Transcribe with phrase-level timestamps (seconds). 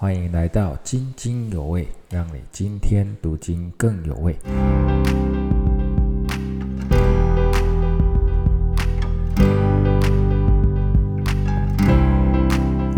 [0.00, 4.32] 欢迎来到津津有味，让你今天读经更有味。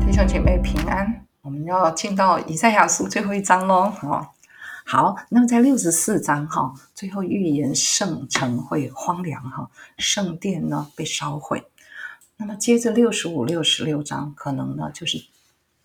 [0.04, 3.90] 弟兄姐妹平安，我们要进到以赛亚书最后一章喽。
[4.02, 4.28] 哦，
[4.84, 11.64] 好，那么在六十四章哈，最后预言圣城会荒凉哈，圣殿呢被烧毁。
[12.36, 15.24] 那么接着六十五、六十六章，可能呢就是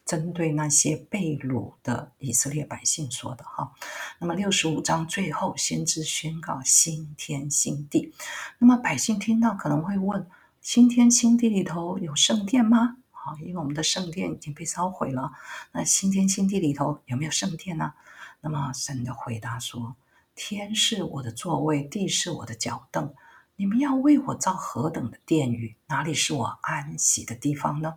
[0.05, 3.73] 针对那些被掳的以色列百姓说的哈。
[4.19, 8.13] 那么六十五章最后，先知宣告新天新地。
[8.59, 10.27] 那么百姓听到可能会问：
[10.61, 12.97] 新天新地里头有圣殿吗？
[13.11, 15.31] 好，因为我们的圣殿已经被烧毁了。
[15.71, 17.93] 那新天新地里头有没有圣殿呢？
[18.41, 19.95] 那么神的回答说：
[20.35, 23.11] 天是我的座位，地是我的脚凳。
[23.55, 25.75] 你们要为我造何等的殿宇？
[25.87, 27.95] 哪里是我安息的地方呢？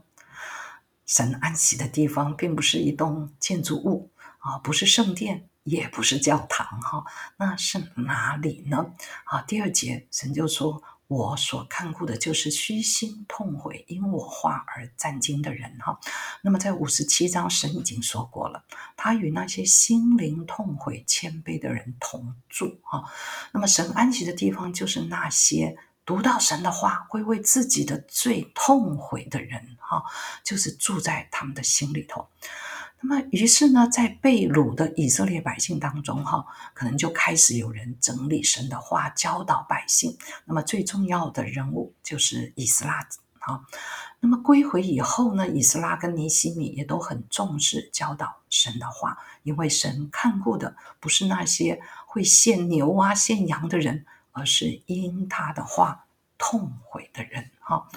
[1.08, 7.04] 神安息的地方，并不是一栋建筑物啊，不是圣殿，也不是教堂哈，
[7.38, 8.92] 那是哪里呢？
[9.24, 10.80] 啊，第二节神就说。
[11.08, 15.98] 我所看顾的就是虚心痛悔，因我话而战惊的人哈。
[16.42, 18.62] 那么在五十七章，神已经说过了，
[18.94, 23.04] 他与那些心灵痛悔、谦卑的人同住哈。
[23.52, 30.02] 那么神安息的地方，就是那些读到神的话，会为自己的罪痛悔的人哈，
[30.42, 32.26] 就是住在他们的心里头。
[33.02, 40.16] 那么，于是呢，在被掳的以色列百姓当中，哈，可能就开始有人整理神的话，教导百姓。
[40.46, 43.06] 那么，最重要的人物就是以斯拉，
[43.38, 43.66] 哈。
[44.20, 54.06] 那么归回以后呢，以斯拉跟尼西米也都很重视教导神的话，因为神看过的不是那些会献牛啊、献羊的人，
[54.38, 56.06] 而是因他的话
[56.38, 57.88] 痛悔的人，哈。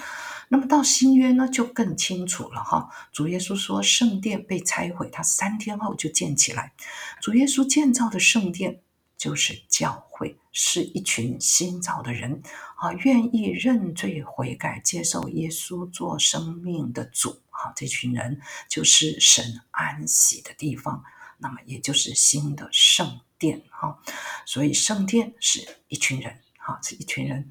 [0.49, 2.89] 那么到新约呢，就更清楚了哈。
[3.11, 6.73] 主耶稣说，圣殿被拆毁，他三天后就建起来。
[7.21, 8.81] 主耶稣建造的圣殿
[9.15, 12.41] 就是教会，是一群新造的人
[12.75, 17.71] 啊，愿意认罪悔改，接受耶稣做生命的主啊。
[17.75, 21.03] 这群人就是神安息的地方，
[21.37, 23.99] 那么也就是新的圣殿哈。
[24.45, 25.59] 所以圣殿是
[25.89, 26.39] 一群人。
[26.63, 27.47] 哈，是一群人。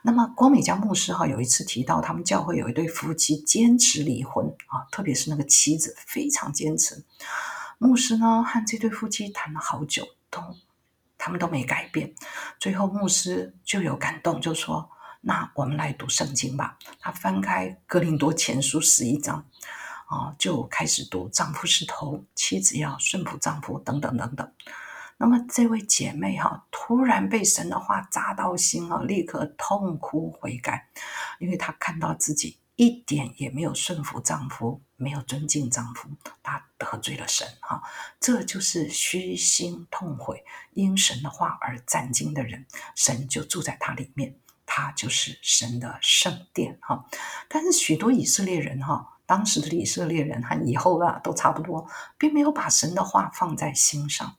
[0.00, 7.04] 那么，光美家牧师哈有一次提到，他们教会有一对夫妻坚持离婚啊，特别是那个妻子非常坚持。
[7.76, 10.40] 牧师呢和这对夫妻谈了好久，都
[11.18, 12.14] 他们都没改变。
[12.58, 14.90] 最后，牧师就有感动，就说
[15.20, 19.46] ：“那我们来读圣经吧。”他翻开《哥林多前书》十一章
[20.06, 24.50] 啊，就开始读：“丈夫是头，妻子要顺服丈夫，等等等等。”
[25.16, 30.88] 那么这位姐妹哈，突然被神的话扎到心了，立刻痛哭悔改，
[31.38, 36.08] 因为她看到自己一点也没有顺服丈夫，没有尊敬丈夫，
[36.42, 37.82] 她得罪了神哈。
[38.18, 44.36] 这就是虚心痛悔，因神的话而战惊的人，神就住在他里面，
[44.66, 47.06] 他就是神的圣殿哈。
[47.48, 51.88] 但是许多以色列人哈，当时的以色列人和以后啊都差不多，
[52.18, 54.36] 并没有把神的话放在心上。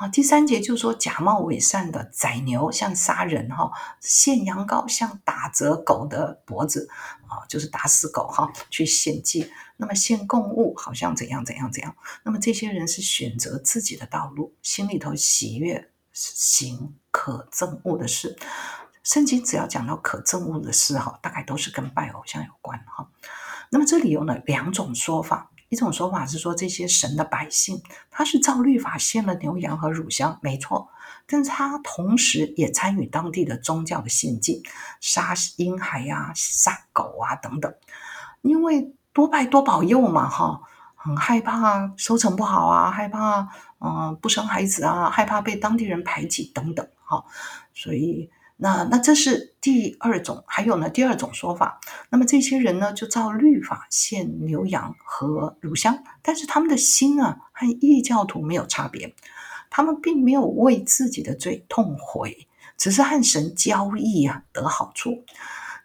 [0.00, 6.88] 啊，第三节就说假冒伪善的宰牛像杀人哈，献羊羔像打折狗的脖子
[7.28, 9.52] 啊，就是打死狗哈，去献祭。
[9.76, 11.94] 那么献供物好像怎样怎样怎样。
[12.24, 18.38] 那么这些人是选择自己的道路，心里头喜悦行可憎恶的事。
[19.02, 23.10] 圣经只要讲到可憎恶的事哈，大概都是跟拜偶像有关哈。
[23.68, 25.50] 那么这里有了两种说法。
[25.70, 30.90] 一种说法是说，这些神的百姓，他是照律法献了牛羊和乳香，没错，
[31.26, 34.64] 但是他同时也参与当地的宗教的献祭，
[35.00, 37.72] 杀婴孩呀、杀狗啊等等，
[38.42, 40.60] 因为多拜多保佑嘛，哈，
[40.96, 43.48] 很害怕收成不好啊，害怕
[43.78, 47.24] 嗯不生孩子啊，害怕被当地人排挤等等，哈，
[47.72, 48.28] 所以。
[48.62, 51.80] 那那这是第二种，还有呢第二种说法。
[52.10, 59.14] 那么这些人呢，就照律法献牛羊和乳香，但是他们的心啊和异教徒没有差别，
[59.70, 62.46] 他们并没有为自己的罪痛悔，
[62.76, 65.24] 只是和神交易啊得好处。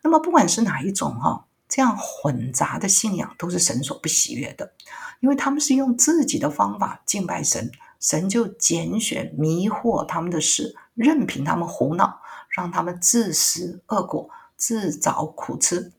[0.04, 4.74] 那么不管是哪一种哈，这样混杂的信仰都是神所不喜悦的，
[5.22, 12.20] 因为他们是用自己的方法敬拜神，神就拣选迷惑他们的事，任凭他们胡闹。
[12.56, 15.92] 让他们自食恶果，自找苦吃，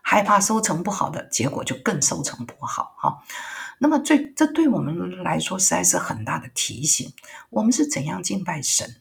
[0.00, 3.22] 害怕收成不好的结果就更收成不好哈。
[3.78, 7.12] 那么最这对我们来说实在是很大的提醒。
[7.50, 8.96] 我们是怎样敬拜神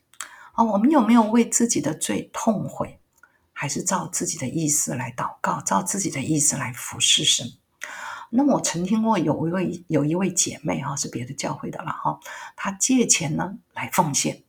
[0.51, 0.63] 啊？
[0.65, 2.99] 我们有没有为自己的罪痛悔，
[3.53, 7.53] 还是照自己的意思来祷告，照自己的意思来服侍神
[8.29, 12.19] 那么我曾听过有一位有一位姐妹哈，是别的教会的了哈，
[12.57, 14.43] 她借钱呢来奉献，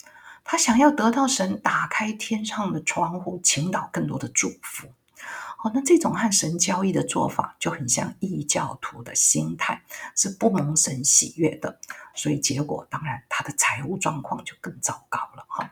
[0.51, 4.89] 他想要得到神打开天上的窗户，倾倒更多的祝福。
[5.63, 9.83] 哦，那这种和神交易的做法就很像异教徒的心态，
[10.17, 11.79] 是不蒙神喜悦的，
[12.15, 15.71] 所以结果当然他的财务状况就更糟糕了哈。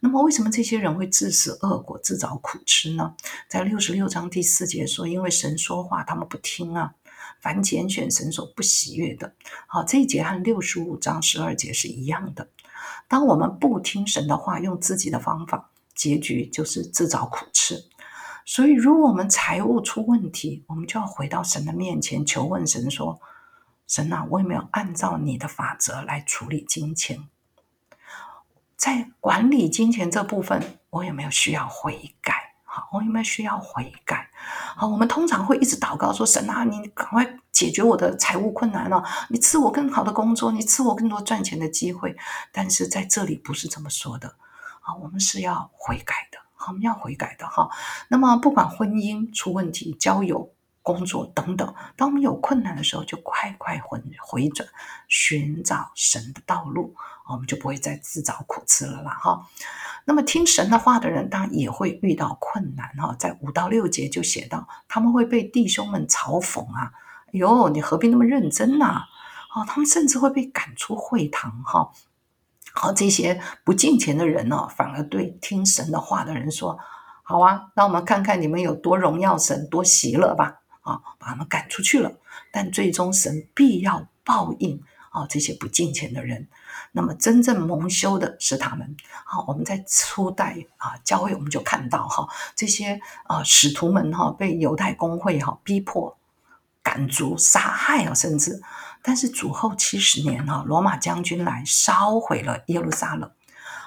[0.00, 3.14] 那么为什么这些人会自食恶果、自找苦吃呢？
[3.46, 6.94] 在六十六章第四节说，因为神说话他们不听啊，
[7.42, 9.34] 凡拣选神所不喜悦的。
[9.66, 12.48] 好，这一节和六十五章十二节是一样的。
[13.08, 17.84] 当我们不听神的话，用自己的方法，结局就是自找苦吃。
[18.46, 23.18] 所以，如果我们财务出问题，我们就要回到神的面前求问神说
[23.88, 27.28] ：“神啊，我有没有按照你的法则来处理金钱？
[28.76, 32.54] 在管理金钱这部分，我有没有需要悔改？
[32.64, 34.28] 好，我有没有需要悔改？
[34.76, 42.14] 好，我们通常会一直祷告说：神啊，你赶快解决我的财务困难了，你赐我更好的工作，你赐我更多赚钱的机会。
[42.52, 44.36] 但是在这里不是这么说的，
[44.82, 47.68] 啊，我们是要悔改的。”我们要悔改的哈。
[48.08, 54.66] 那么，不管婚姻出问题、交友、工作等等，当我们有困难的时候，就快快回回转，
[55.06, 56.94] 寻找神的道路，
[57.28, 59.46] 我们就不会再自找苦吃了啦哈。
[60.06, 63.14] 那么，听神的话的人，当然也会遇到困难哈。
[63.18, 66.92] 在五到六节就写到，他们会被弟兄们嘲讽啊，
[67.34, 69.04] 哟，你何必那么认真呐？
[69.54, 71.90] 哦，他们甚至会被赶出会堂哈。
[72.72, 76.78] 好，这些不敬虔的人呢，反而对听神的话的人说
[77.22, 82.12] ：“好啊，让我们看看你们有多荣耀神，多喜乐吧！”啊，把他们赶出去了。
[82.50, 86.48] 但最终神必要报应啊，这些不敬虔的人。
[86.92, 88.96] 那么真正蒙羞的是他们。
[89.24, 96.16] 好，我们在初代啊教会，我们就看到哈，这些啊使徒们哈被犹太公会哈逼迫、
[96.94, 98.62] 赶逐、杀害啊，甚至。
[99.02, 103.28] 但是主后七十年啊，罗马将军来烧毁了耶路撒冷，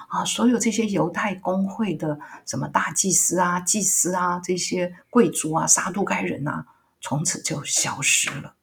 [0.08, 6.66] 啊，所有这些犹太公会的什么大祭司啊、祭司啊、这些贵族啊、撒都该人啊，
[7.00, 8.54] 从此就消失了。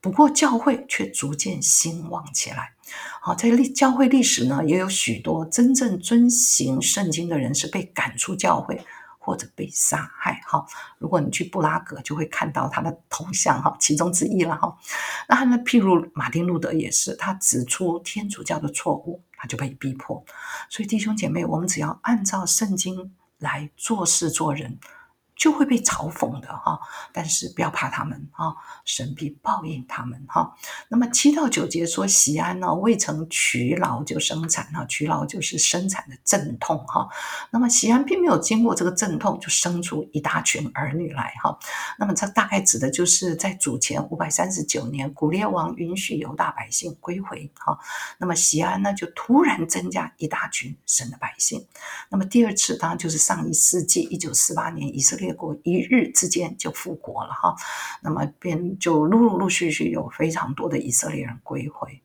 [0.00, 2.72] 不过教会却逐渐兴旺起来。
[3.20, 8.82] 好，在历教会历史呢，也有许多真正遵行圣经的人是被赶出教会。
[9.26, 10.64] 或者被杀害，哈，
[10.98, 14.78] 如果你去布拉格，就会看到他的头像，哈，其中之一了，哈。
[15.28, 20.24] 那他呢譬如马丁路德也是，他指出天主教的错误，他就被逼迫。
[20.70, 24.78] 所以弟兄姐妹，我们只要按照圣经来做事做人。
[25.36, 26.80] 就会被嘲讽的哈，
[27.12, 28.56] 但是不要怕他们哈，
[28.86, 30.56] 神必报应他们哈。
[30.88, 37.06] 那么七到九节说，喜安呢未曾取劳就生产哈，取劳就是生产的阵痛哈。
[37.50, 41.58] 那么喜安并没有经过这个阵痛就生出一大群儿女来哈。
[41.98, 47.78] 那么这大概指的就是在主前五百三十九年，古列王允许犹大百姓归回哈。
[48.16, 51.66] 那么喜安呢就突然增加一大群神的百姓。
[52.08, 55.25] 那么第二次当然就是上一世纪一九四八年以色列。
[55.26, 57.56] 结果一日之间就复国了哈，
[58.00, 62.00] 那么便就陆陆续续有非常多的以色列人归回。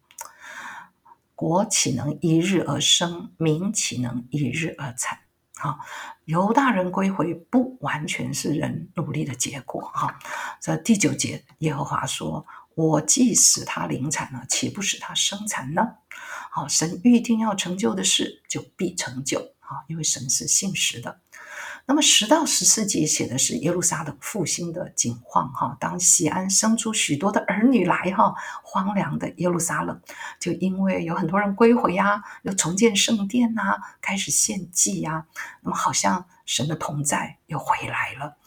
[1.35, 3.31] 国岂能一日而生？
[3.37, 5.19] 民岂能一日而产？
[5.53, 5.77] 哈，
[6.25, 10.17] 犹大人归回不完全是人努力的结果哈。
[10.59, 15.87] 这第九节，耶和华说：“我既使他临产了，岂不使他生产呢？”
[16.49, 21.19] 好，神预定要成就的事，就必成就啊，因为神是信实的。
[21.85, 28.33] 那么十到十四节写的是耶路撒冷复兴的景况哈，当西安生出许多的儿女来哈，
[28.63, 30.01] 荒凉的耶路撒冷
[30.39, 35.25] 就因为有很多人归回呀，又重建圣殿呐，开始献祭呀，
[35.61, 38.37] 那么好像神的同在又回来了，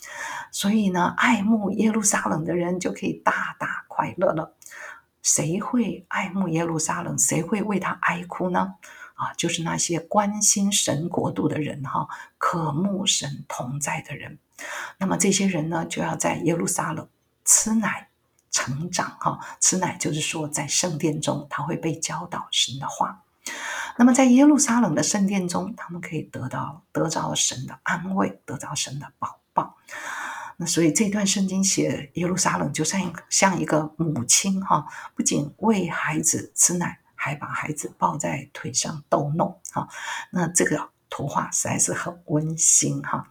[0.50, 4.54] 所以呢，爱慕耶路撒冷的人就可以大大快乐了。
[5.22, 7.18] 谁会爱慕耶路撒冷？
[7.18, 8.74] 谁会为他哀哭呢？
[9.14, 14.38] 啊，就是那些关心神国度的人哈，渴慕神同在的人。
[14.99, 17.09] 那么这些人呢，就要在耶路撒冷
[17.44, 18.09] 吃奶
[18.50, 19.38] 成长哈。
[19.61, 23.23] 吃奶就是说，在圣殿中他会被教导神的话。
[23.97, 29.76] 那么在耶路撒冷的圣殿中，他们可以得到得着神的安慰，得到神的保抱。
[30.56, 36.99] 那所以这段圣经写耶路撒冷就像像一个母亲哈，不仅为孩子吃奶。
[37.24, 39.88] 还把孩子抱在腿上逗弄哈，
[40.30, 43.30] 那这个图画实在是很温馨哈。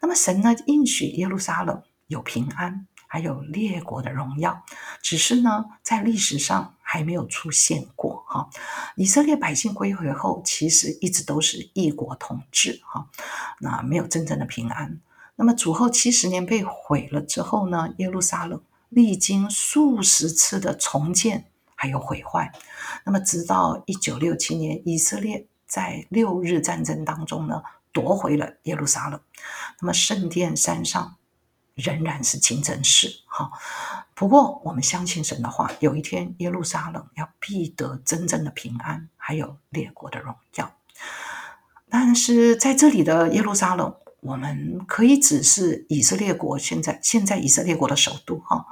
[0.00, 4.64] 那么神呢应许耶路撒冷有平安，还有列国的荣耀，
[5.02, 8.48] 只是呢在历史上还没有出现过哈。
[8.96, 13.10] 以色列百姓归回后，其实一直都是异国统治哈，
[13.60, 14.98] 那没有真正的平安。
[15.36, 18.62] 那么主后七十年被毁了之后呢，耶路撒冷。
[18.90, 22.52] 历经数十次的重建还有毁坏。
[23.04, 27.62] 那么，直到一九六七年，以色列在六日战争当中呢，
[27.92, 29.20] 夺回了耶路撒冷。
[29.80, 31.16] 那么，圣殿山上
[31.74, 33.08] 仍然是清真寺。
[33.26, 33.50] 哈，
[34.14, 40.74] 不过我们相信神的话，有一天耶路撒冷要必得真正的平安，还有列国的荣耀。
[41.90, 43.94] 但是在这里的耶路撒冷。
[44.24, 48.64] 我们可以指是以色列国现在现在以色列国的首都哈。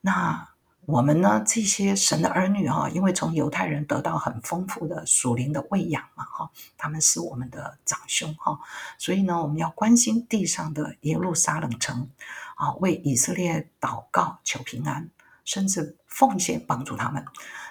[0.00, 0.48] 那
[0.90, 1.42] 我们呢？
[1.46, 8.58] 这些神的儿女哈，因为从犹太人得到很丰富的属灵的喂养嘛哈，他们是我们的长兄哈，
[8.98, 12.10] 所以呢，我们要关心地上的耶路撒冷城
[12.56, 15.08] 啊，为以色列祷告求平安，
[15.44, 17.24] 甚至奉献帮助他们。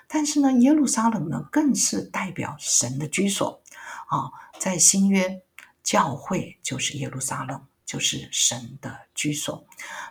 [0.07, 3.61] 但是呢，耶路撒冷呢，更是代表神的居所
[4.07, 5.41] 啊，在新约。
[5.81, 9.65] 教会就是耶路撒冷，就是神的居所。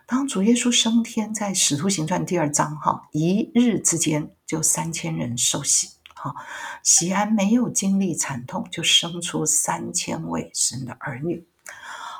[0.04, 6.34] 当主耶稣升天，在使徒行传第二章，哈，一日之间就三千人受洗，哈，
[6.82, 11.46] 喜安没有经历惨痛，就生出三千位神的儿女。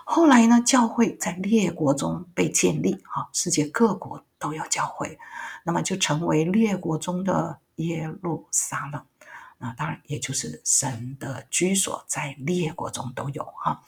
[0.04, 5.18] 后来呢，教会在列国中被建立，哈，世界各国都有教会，
[5.64, 9.04] 那么就成为列国中的耶路撒冷。
[9.58, 13.82] 那当然，也就是神的居所，在列国中都有哈。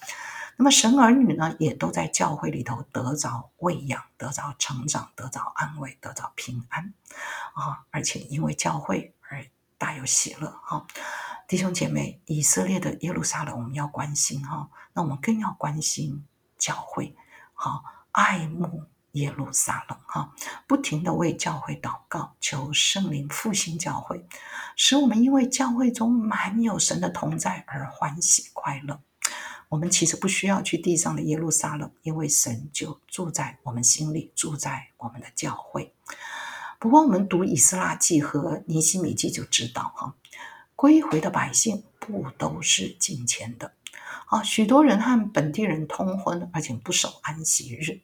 [0.60, 6.92] 那么神儿女呢，也都在教会里头得着喂养，得着成长，得着安慰，得着平安
[7.54, 7.86] 啊！
[7.90, 9.42] 而且因为教会而
[9.78, 10.86] 大有喜乐哈。
[11.48, 14.68] 弟兄姐妹，以色列的耶路撒冷，我们要关心哈。
[14.92, 16.26] 那我们更要关心
[16.58, 17.16] 教会，
[17.54, 18.84] 好爱慕。
[19.12, 20.32] 耶路撒冷，哈，
[20.68, 24.24] 不停的为教会祷告，求圣灵复兴教会，
[24.76, 29.00] 使我们因为教会中满有神的同在而欢喜快乐。
[29.70, 35.94] 我们其实不需要去地上的耶路撒冷，因为神就住在我们心里，住在我们的教会。
[36.80, 40.16] 不过，我们读以斯拉记和尼希米记就知道，哈，
[40.74, 43.72] 归回的百姓不都是金钱的。
[44.26, 48.00] 啊，许多人和本地人通婚，而且不守安息日，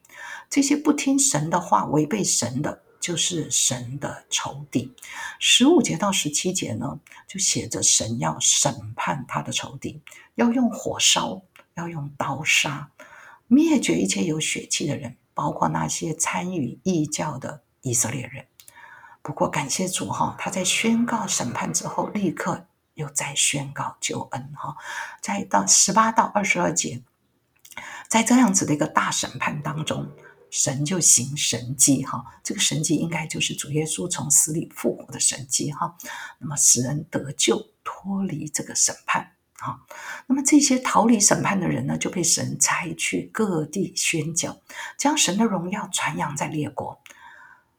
[0.49, 4.95] 这些不听神的话、违背神的，就是神的仇敌。
[5.41, 10.01] 十五节到十七节呢，就写着神要审判他的仇敌，
[10.37, 11.43] 要用火烧，
[11.77, 12.91] 要用刀杀，
[13.47, 18.47] 灭绝一切有血气的人，包括那些参与异教的以色列人。
[19.23, 22.67] 不过感谢主哈，他在宣告审判之后，立刻。
[22.97, 24.75] 又在宣告救恩哈，
[25.21, 27.03] 在到十八到二十二节，
[28.09, 30.11] 在这样子的一个大审判当中，
[30.51, 35.95] 神就行神迹哈，这个神迹应该就是主耶稣从死里复活的神迹哈，
[36.39, 39.81] 那么使人得救，脱离这个审判啊，
[40.27, 44.59] 那么这些逃离审判的人呢，就被神差去各地宣教，
[44.99, 47.01] 将神的荣耀传扬在列国。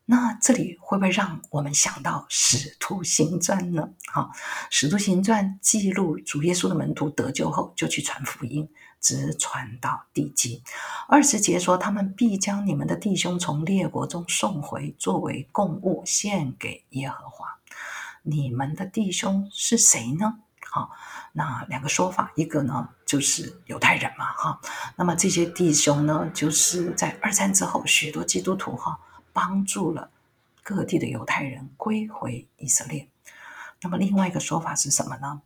[0.09, 3.89] 那这里会不会让我们想到《使徒行传》呢？
[4.05, 4.31] 哈，
[4.69, 8.69] 《使徒行传》记录主耶稣的门徒得救后，就去传福音，
[9.01, 10.63] 直传到地极。
[11.09, 17.59] 二十节说，他们必将你们的弟兄从列国中送回，作为供物献给耶和华。
[18.23, 20.39] 你们的弟兄是谁呢？
[20.77, 20.89] 啊，
[21.33, 24.61] 那两个说法，一个呢就是犹太人嘛，哈。
[24.95, 28.99] 那么这些弟兄呢，就是在二战之后，许多基督徒哈。
[29.33, 30.09] 帮助了
[30.63, 33.07] 各地的犹太人归回以色列。
[33.81, 35.43] 那么，另外一个说法是什么呢？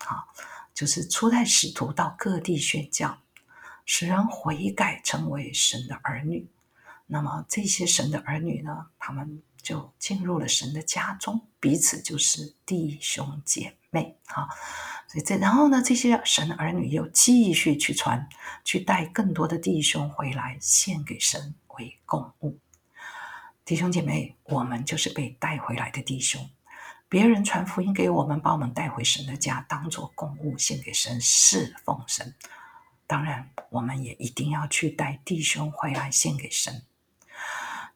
[0.00, 0.28] 好，
[0.74, 3.16] 就是初代使徒到各地宣教，
[3.86, 6.46] 使人悔改，成为神的儿女。
[7.06, 14.18] 那么，这些神的儿女呢，他们就进入了神的家中，彼此就是弟兄姐妹。
[14.26, 14.48] 哈，
[15.08, 18.28] 所以这然后呢，这些神儿女又继续去传，
[18.64, 22.58] 去带更多的弟兄回来，献给神为供物。
[23.64, 26.50] 弟兄姐妹，我们就是被带回来的弟兄。
[27.08, 32.34] 别人传福音给我们，把我们带回神的家，当做供物献给神，侍奉神。
[33.06, 36.82] 当然，我们也一定要去带弟兄回来献给神。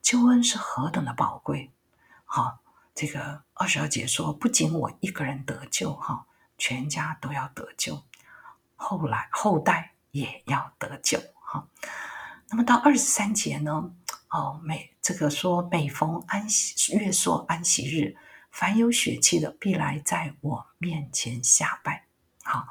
[0.07, 1.73] 救恩是何等的宝贵！
[2.25, 2.61] 好，
[2.95, 8.05] 这个二十二节说，不仅我一个人得救，哈，全家都要得救，
[8.77, 11.67] 后来后代也要得救，哈。
[12.49, 13.91] 那么到二十三节呢？
[14.29, 18.17] 哦，每这个说每逢安息月朔安息日，
[18.53, 22.07] 凡有血气的必来在我面前下拜。
[22.45, 22.69] 好，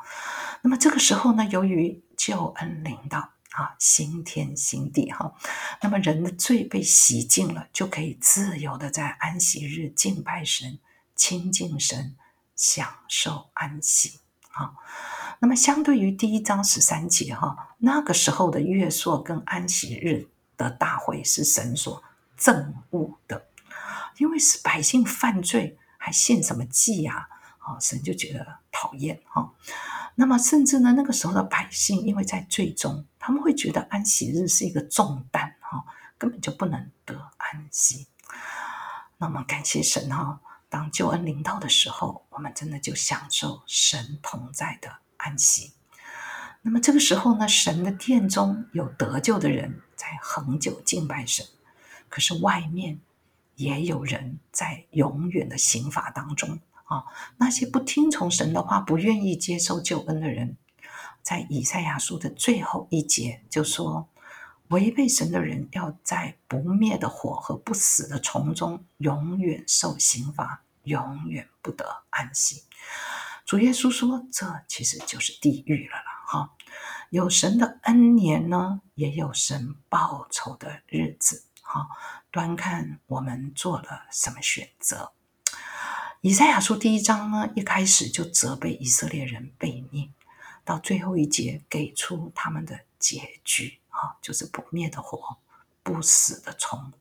[0.62, 5.34] 那么这个时候呢，由于救恩临到啊，新天新地哈，
[5.82, 10.80] 那么人的罪被洗净了，就可以自由的在安息日敬拜神、
[11.16, 12.16] 亲近神、
[12.56, 14.20] 享受安息。
[14.52, 14.74] 啊，
[15.40, 20.30] 那么相对于第一章十三节哈，那个时候的月朔跟安息日。
[20.58, 22.02] 的大会是神所
[22.40, 23.48] 憎恶的，
[24.20, 27.28] 因为是百姓犯罪还献什么祭呀？
[27.66, 29.52] 啊，神就觉得讨厌哈。
[30.14, 35.84] 那么甚至呢，那个时候的百姓因为在罪中，他们会觉得安息日是一个重担哈，
[36.18, 38.08] 根本就不能得安息。
[39.18, 45.74] 那么感谢神哈，当救恩临到的时候，我们真的就享受神同在的安息。
[46.62, 51.46] 那么这个时候呢，神的殿中有得救的人在恒久敬拜神，
[52.10, 53.00] 可是外面
[53.56, 57.04] 也有人在永远的刑罚当中啊。
[57.38, 60.58] 那些不听从神的话、不愿意接受救恩的人，
[61.22, 64.10] 在以赛亚书的最后一节就说。
[64.70, 72.64] 违背神的人，要在不灭的火和不死的虫中永远受刑罚，永远不得安息。
[73.46, 76.50] 主耶稣说：“这其实就是地狱了啦！”哈，
[77.12, 81.46] 有神的恩年呢，也有神报仇的日子。
[81.62, 81.88] 哈，
[82.32, 85.14] 端看我们做了什么选择。
[86.26, 90.10] 以赛亚书第一章呢，一开始就责备以色列人悖逆，
[90.64, 93.78] 到最后一节给出他们的结局。
[93.90, 95.38] 啊，就是不灭的火，
[95.84, 96.92] 不死的虫，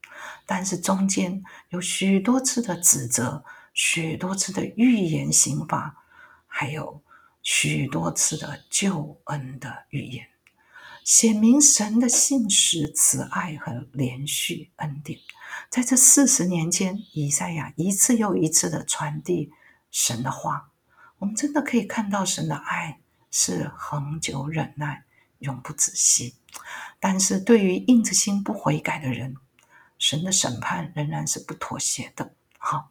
[0.45, 6.05] 但是中间有许多次的指责，许多次的预言刑罚，
[6.47, 7.03] 还有
[7.43, 10.29] 许多次的救恩的预言，
[11.05, 15.21] 显明神的信实、慈爱和连续恩典。
[15.71, 19.53] 在这四十年间，以赛亚一次又一次的传递
[19.93, 20.71] 神的话，
[21.19, 22.99] 我们真的可以看到神的爱
[23.31, 25.05] 是恒久忍耐。
[25.41, 26.37] 永不止息，
[26.99, 29.37] 但是对于硬着心不悔改的人，
[29.99, 32.33] 神的审判仍然是不妥协的。
[32.57, 32.91] 好，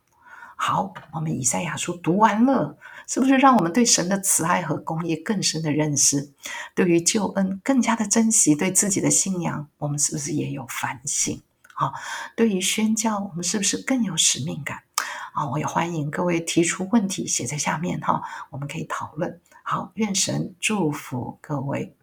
[0.56, 2.78] 好，我们以赛亚书读完了，
[3.08, 6.32] 是不是让我们对神的慈爱和公义更深的认识？
[6.76, 11.42] 对于救恩更加的珍惜，对自己的信仰，我们是不是也有反省？
[11.74, 11.94] 好，
[12.36, 14.84] 对于宣教，我们是不是更有使命感？
[15.34, 19.42] 啊，我也欢迎各位提出问题，写在下面哈，我们可以讨论。
[19.64, 21.96] 好，愿神祝福各位。